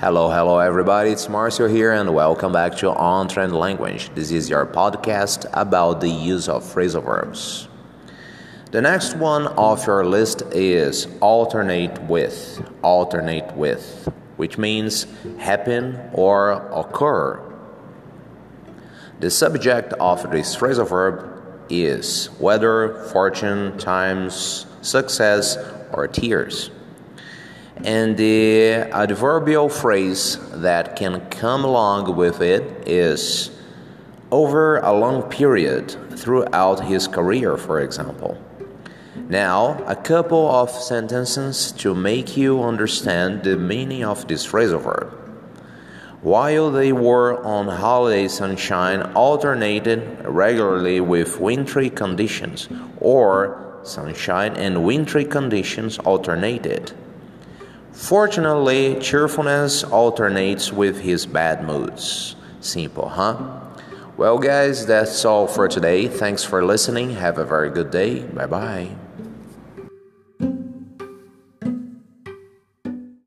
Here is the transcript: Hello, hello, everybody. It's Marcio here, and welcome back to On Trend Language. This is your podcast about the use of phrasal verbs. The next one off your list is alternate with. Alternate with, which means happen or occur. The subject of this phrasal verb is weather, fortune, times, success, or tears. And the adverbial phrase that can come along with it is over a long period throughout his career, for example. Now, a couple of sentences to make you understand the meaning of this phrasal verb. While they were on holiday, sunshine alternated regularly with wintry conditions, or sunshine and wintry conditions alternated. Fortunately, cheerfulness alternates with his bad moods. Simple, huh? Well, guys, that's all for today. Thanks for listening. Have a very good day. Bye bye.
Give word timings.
Hello, 0.00 0.30
hello, 0.30 0.58
everybody. 0.60 1.10
It's 1.10 1.26
Marcio 1.26 1.70
here, 1.70 1.92
and 1.92 2.14
welcome 2.14 2.54
back 2.54 2.74
to 2.78 2.90
On 2.90 3.28
Trend 3.28 3.54
Language. 3.54 4.08
This 4.14 4.30
is 4.30 4.48
your 4.48 4.64
podcast 4.64 5.44
about 5.52 6.00
the 6.00 6.08
use 6.08 6.48
of 6.48 6.64
phrasal 6.64 7.04
verbs. 7.04 7.68
The 8.70 8.80
next 8.80 9.16
one 9.16 9.46
off 9.46 9.86
your 9.86 10.06
list 10.06 10.40
is 10.52 11.06
alternate 11.20 12.00
with. 12.04 12.66
Alternate 12.80 13.54
with, 13.54 14.10
which 14.38 14.56
means 14.56 15.06
happen 15.38 16.00
or 16.14 16.52
occur. 16.72 17.38
The 19.18 19.30
subject 19.30 19.92
of 20.00 20.30
this 20.30 20.56
phrasal 20.56 20.88
verb 20.88 21.66
is 21.68 22.30
weather, 22.40 23.04
fortune, 23.12 23.76
times, 23.76 24.64
success, 24.80 25.58
or 25.92 26.08
tears. 26.08 26.70
And 27.84 28.16
the 28.16 28.72
adverbial 28.92 29.68
phrase 29.68 30.38
that 30.52 30.96
can 30.96 31.20
come 31.30 31.64
along 31.64 32.14
with 32.16 32.42
it 32.42 32.86
is 32.86 33.50
over 34.30 34.78
a 34.78 34.92
long 34.92 35.22
period 35.22 35.96
throughout 36.18 36.84
his 36.84 37.08
career, 37.08 37.56
for 37.56 37.80
example. 37.80 38.38
Now, 39.28 39.82
a 39.86 39.96
couple 39.96 40.50
of 40.50 40.70
sentences 40.70 41.72
to 41.72 41.94
make 41.94 42.36
you 42.36 42.62
understand 42.62 43.44
the 43.44 43.56
meaning 43.56 44.04
of 44.04 44.26
this 44.26 44.46
phrasal 44.46 44.80
verb. 44.82 45.16
While 46.22 46.70
they 46.70 46.92
were 46.92 47.42
on 47.44 47.68
holiday, 47.68 48.28
sunshine 48.28 49.00
alternated 49.14 50.02
regularly 50.24 51.00
with 51.00 51.40
wintry 51.40 51.88
conditions, 51.88 52.68
or 52.98 53.78
sunshine 53.84 54.54
and 54.56 54.84
wintry 54.84 55.24
conditions 55.24 55.98
alternated. 56.00 56.92
Fortunately, 57.92 58.98
cheerfulness 59.00 59.84
alternates 59.84 60.72
with 60.72 61.00
his 61.00 61.26
bad 61.26 61.64
moods. 61.64 62.36
Simple, 62.60 63.08
huh? 63.08 63.60
Well, 64.16 64.38
guys, 64.38 64.86
that's 64.86 65.24
all 65.24 65.46
for 65.46 65.66
today. 65.66 66.06
Thanks 66.06 66.44
for 66.44 66.64
listening. 66.64 67.10
Have 67.10 67.38
a 67.38 67.44
very 67.44 67.70
good 67.70 67.90
day. 67.90 68.20
Bye 68.20 68.46
bye. 68.46 68.90